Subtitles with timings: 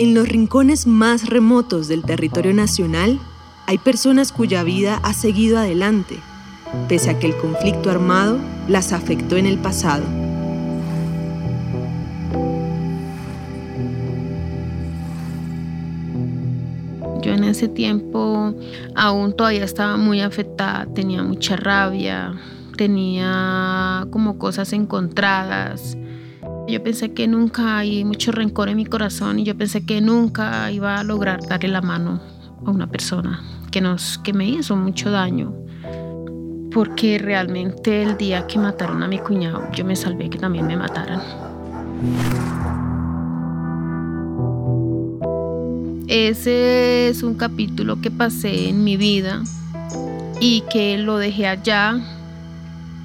[0.00, 3.18] En los rincones más remotos del territorio nacional
[3.66, 6.16] hay personas cuya vida ha seguido adelante,
[6.88, 10.02] pese a que el conflicto armado las afectó en el pasado.
[17.20, 18.54] Yo en ese tiempo
[18.94, 22.32] aún todavía estaba muy afectada, tenía mucha rabia,
[22.78, 25.98] tenía como cosas encontradas.
[26.70, 30.70] Yo pensé que nunca hay mucho rencor en mi corazón y yo pensé que nunca
[30.70, 32.20] iba a lograr darle la mano
[32.64, 33.42] a una persona
[33.72, 35.52] que, nos, que me hizo mucho daño.
[36.70, 40.76] Porque realmente el día que mataron a mi cuñado, yo me salvé que también me
[40.76, 41.20] mataran.
[46.06, 49.42] Ese es un capítulo que pasé en mi vida
[50.40, 52.00] y que lo dejé allá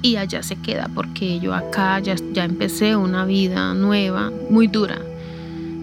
[0.02, 4.98] y allá se queda porque yo acá ya, ya empecé una vida nueva, muy dura.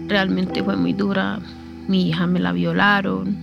[0.06, 1.40] Realmente fue muy dura.
[1.88, 3.36] Mi hija me la violaron.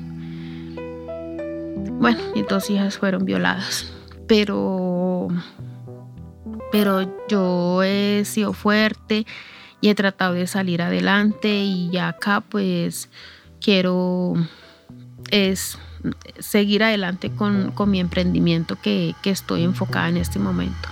[2.00, 3.92] Bueno, mis dos hijas fueron violadas.
[4.28, 5.28] Pero,
[6.72, 9.26] pero yo he sido fuerte
[9.82, 13.10] y he tratado de salir adelante y ya acá pues
[13.60, 14.34] quiero
[15.32, 15.78] es
[16.40, 20.90] seguir adelante con, mi emprendimiento que, que estoy enfocada en este momento.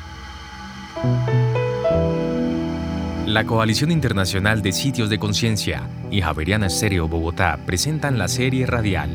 [3.25, 9.09] La Coalición Internacional de Sitios de Conciencia y Javeriana Estéreo Bogotá presentan la serie radial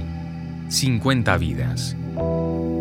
[0.68, 1.96] 50 vidas.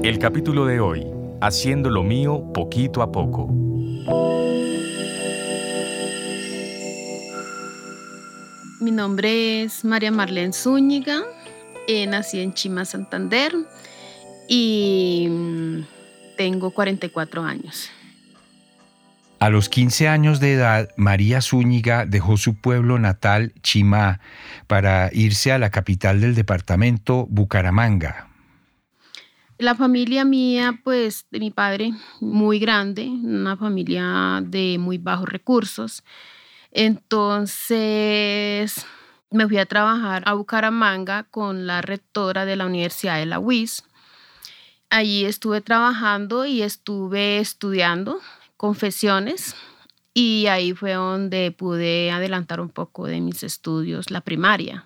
[0.04, 1.08] El capítulo de hoy,
[1.42, 3.50] Haciendo lo mío poquito a poco.
[8.80, 11.24] Mi nombre es María Marlene Zúñiga,
[11.88, 13.54] eh, nací en Chima, Santander
[14.48, 15.84] y mm,
[16.38, 17.90] tengo 44 años.
[19.40, 24.22] A los 15 años de edad, María Zúñiga dejó su pueblo natal, Chimá,
[24.68, 28.30] para irse a la capital del departamento, Bucaramanga.
[29.58, 31.92] La familia mía, pues de mi padre,
[32.22, 36.06] muy grande, una familia de muy bajos recursos.
[36.72, 37.76] Entonces,
[39.34, 43.84] me fui a trabajar a Bucaramanga con la rectora de la Universidad de la UIS.
[44.90, 48.20] Allí estuve trabajando y estuve estudiando
[48.58, 49.56] confesiones
[50.14, 54.86] y ahí fue donde pude adelantar un poco de mis estudios, la primaria.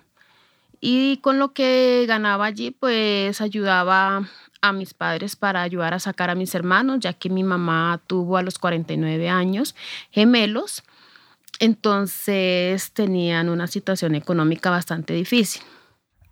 [0.80, 4.28] Y con lo que ganaba allí, pues ayudaba
[4.60, 8.36] a mis padres para ayudar a sacar a mis hermanos, ya que mi mamá tuvo
[8.38, 9.74] a los 49 años
[10.10, 10.84] gemelos
[11.58, 15.62] entonces tenían una situación económica bastante difícil.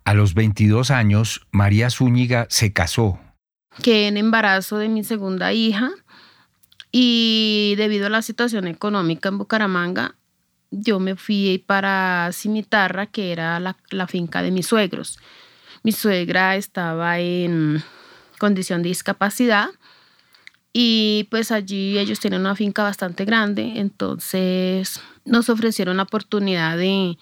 [0.05, 3.19] A los 22 años, María Zúñiga se casó.
[3.83, 5.91] Quedé en embarazo de mi segunda hija
[6.91, 10.15] y debido a la situación económica en Bucaramanga,
[10.71, 15.19] yo me fui para Cimitarra, que era la, la finca de mis suegros.
[15.83, 17.83] Mi suegra estaba en
[18.39, 19.69] condición de discapacidad
[20.79, 27.17] y pues allí ellos tienen una finca bastante grande, entonces nos ofrecieron la oportunidad de,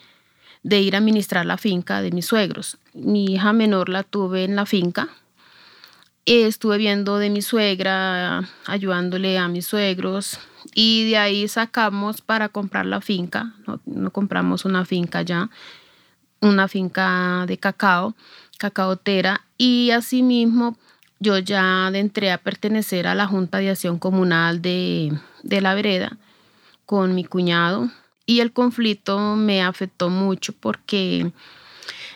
[0.62, 2.78] ir a administrar la finca de mis suegros.
[2.94, 5.08] Mi hija menor la tuve en la finca.
[6.26, 10.38] Estuve viendo de mi suegra, ayudándole a mis suegros
[10.74, 13.54] y de ahí sacamos para comprar la finca.
[13.86, 15.50] No, compramos una finca ya,
[16.42, 18.16] una finca de cacao,
[18.58, 20.78] cacaotera y asimismo
[21.20, 26.18] yo ya entré a pertenecer a la Junta de Acción Comunal de, de la Vereda
[26.86, 27.90] con mi cuñado
[28.26, 31.32] y el conflicto me afectó mucho porque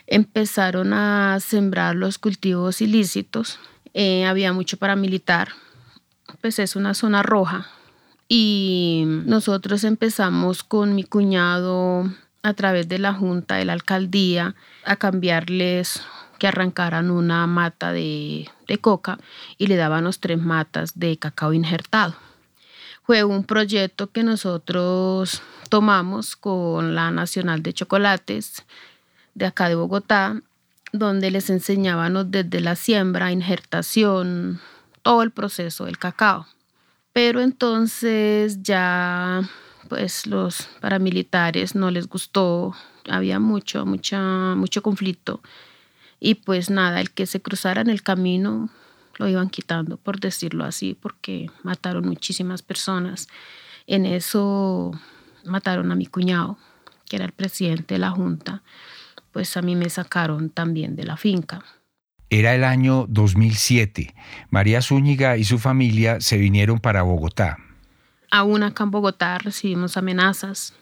[0.07, 3.59] empezaron a sembrar los cultivos ilícitos,
[3.93, 5.49] eh, había mucho paramilitar,
[6.41, 7.67] pues es una zona roja
[8.27, 12.11] y nosotros empezamos con mi cuñado
[12.41, 16.01] a través de la junta de la alcaldía a cambiarles
[16.39, 19.19] que arrancaran una mata de, de coca
[19.57, 22.16] y le dábamos tres matas de cacao injertado
[23.09, 28.68] fue un proyecto que nosotros tomamos con la Nacional de Chocolates
[29.33, 30.44] de acá de Bogotá,
[30.94, 34.62] donde les enseñábamos desde la siembra, injertación,
[35.01, 36.45] todo el proceso del cacao.
[37.12, 39.41] Pero entonces ya
[39.88, 42.75] pues los paramilitares no les gustó,
[43.09, 44.21] había mucho, mucha,
[44.56, 45.41] mucho conflicto.
[46.19, 48.69] Y pues nada, el que se cruzara en el camino
[49.18, 53.27] lo iban quitando, por decirlo así, porque mataron muchísimas personas.
[53.88, 54.92] En eso
[55.45, 56.57] mataron a mi cuñado,
[57.06, 58.63] que era el presidente de la Junta,
[59.31, 61.63] pues a mí me sacaron también de la finca.
[62.30, 64.13] Era el año 2007.
[64.50, 67.57] María Zúñiga y su familia se vinieron para Bogotá.
[68.31, 70.74] Aún acá en Bogotá recibimos amenazas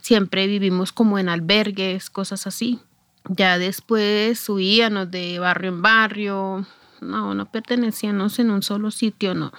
[0.00, 2.80] Siempre vivimos como en albergues, cosas así.
[3.28, 6.66] Ya después subíamos de barrio en barrio.
[7.00, 9.52] No, no pertenecíamos en un solo sitio, no.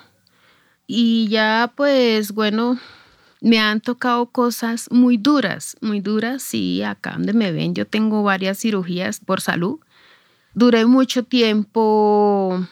[0.88, 2.80] Y ya pues bueno,
[3.42, 6.42] me han tocado cosas muy duras, muy duras.
[6.44, 9.80] Sí, acá donde me ven, yo tengo varias cirugías por salud.
[10.54, 12.66] Duré mucho tiempo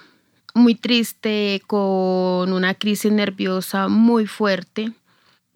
[0.55, 4.93] muy triste, con una crisis nerviosa muy fuerte.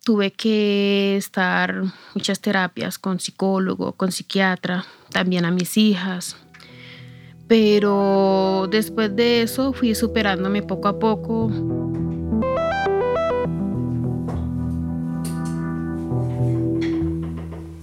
[0.04, 1.84] Tuve que estar
[2.16, 6.36] muchas terapias con psicólogo, con psiquiatra, también a mis hijas.
[7.48, 11.52] Pero después de eso fui superándome poco a poco.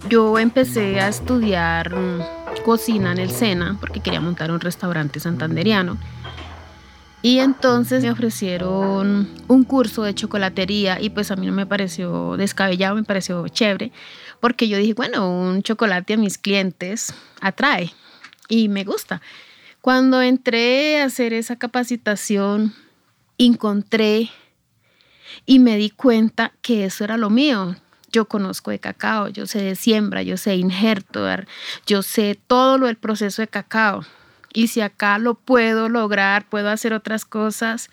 [0.08, 5.98] Yo empecé a estudiar mm, cocina en el SENA porque quería montar un restaurante santanderiano.
[7.26, 12.36] Y entonces me ofrecieron un curso de chocolatería y pues a mí no me pareció
[12.36, 13.90] descabellado, me pareció chévere,
[14.38, 17.92] porque yo dije, bueno, un chocolate a mis clientes atrae
[18.48, 19.22] y me gusta.
[19.80, 22.72] Cuando entré a hacer esa capacitación,
[23.38, 24.30] encontré
[25.46, 27.74] y me di cuenta que eso era lo mío.
[28.12, 31.26] Yo conozco de cacao, yo sé de siembra, yo sé injerto,
[31.88, 34.04] yo sé todo lo del proceso de cacao
[34.56, 37.90] y si acá lo puedo lograr, puedo hacer otras cosas.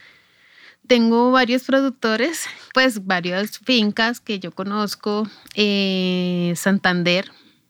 [0.87, 5.27] Tengo varios productores, pues varias fincas que yo conozco.
[5.55, 7.29] Eh, Santander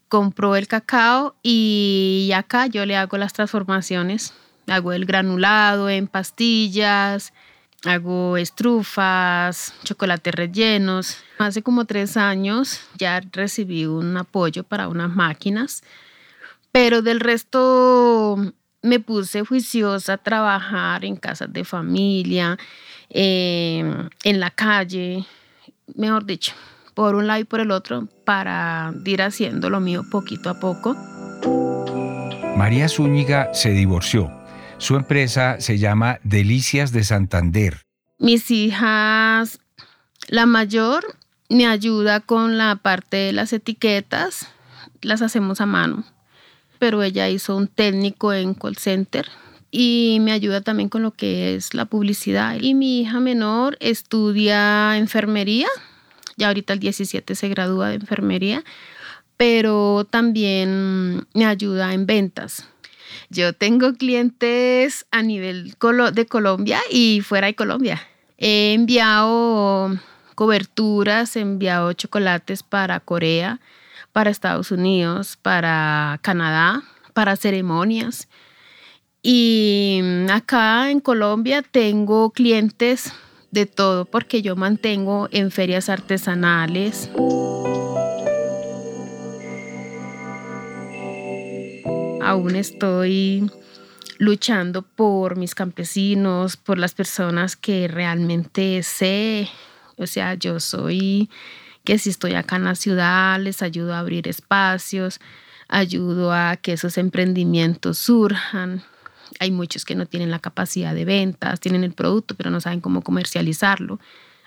[0.09, 4.31] compró el cacao y acá yo le hago las transformaciones.
[4.67, 7.33] Hago el granulado en pastillas,
[7.85, 11.17] hago estrufas, chocolates rellenos.
[11.39, 15.81] Hace como tres años ya recibí un apoyo para unas máquinas,
[16.71, 22.57] pero del resto me puse juiciosa a trabajar en casas de familia,
[23.09, 25.25] em, en la calle,
[25.95, 26.53] mejor dicho,
[26.93, 30.95] por un lado y por el otro, para ir haciendo lo mío poquito a poco.
[32.57, 34.31] María Zúñiga se divorció.
[34.77, 37.81] Su empresa se llama Delicias de Santander.
[38.19, 39.59] Mis hijas,
[40.27, 41.03] la mayor
[41.49, 44.47] me ayuda con la parte de las etiquetas,
[45.01, 46.03] las hacemos a mano
[46.83, 49.29] pero ella hizo un técnico en call center
[49.71, 52.57] y me ayuda también con lo que es la publicidad.
[52.59, 55.69] Y mi hija menor estudia enfermería,
[56.35, 58.65] ya ahorita el 17 se gradúa de enfermería,
[59.37, 62.67] pero también me ayuda en ventas.
[63.29, 65.77] Yo tengo clientes a nivel
[66.11, 68.05] de Colombia y fuera de Colombia.
[68.37, 69.97] He enviado
[70.35, 73.61] coberturas, he enviado chocolates para Corea,
[74.13, 76.83] para Estados Unidos, para Canadá,
[77.13, 78.29] para ceremonias.
[79.21, 80.01] Y
[80.31, 83.11] acá en Colombia tengo clientes
[83.51, 87.09] de todo porque yo mantengo en ferias artesanales.
[92.21, 93.49] Aún estoy
[94.17, 99.49] luchando por mis campesinos, por las personas que realmente sé.
[99.97, 101.29] O sea, yo soy
[101.83, 105.19] que si estoy acá en la ciudad les ayudo a abrir espacios,
[105.67, 108.83] ayudo a que esos emprendimientos surjan.
[109.39, 112.81] Hay muchos que no tienen la capacidad de ventas, tienen el producto, pero no saben
[112.81, 113.99] cómo comercializarlo.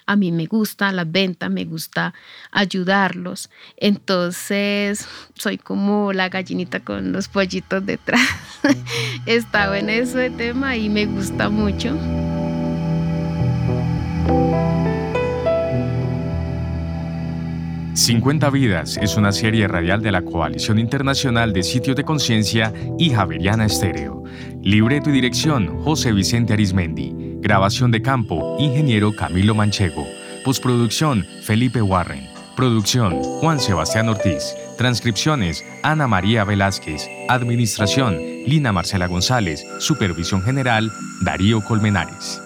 [0.09, 2.15] A mí me gusta la venta, me gusta
[2.53, 3.51] ayudarlos.
[3.77, 8.21] Entonces, soy como la gallinita con los pollitos detrás.
[9.27, 11.99] Estaba en ese tema y me gusta mucho.
[17.97, 23.09] 50 Vidas es una serie radial de la Coalición Internacional de Sitios de Conciencia y
[23.09, 24.23] Javeriana Estéreo.
[24.61, 27.15] Libreto y dirección, José Vicente Arismendi.
[27.41, 30.07] Grabación de campo, ingeniero Camilo Manchego.
[30.45, 32.29] Postproducción, Felipe Warren.
[32.55, 34.55] Producción, Juan Sebastián Ortiz.
[34.77, 37.09] Transcripciones, Ana María Velázquez.
[37.31, 39.65] Administración, Lina Marcela González.
[39.79, 42.43] Supervisión General, Darío Colmenares.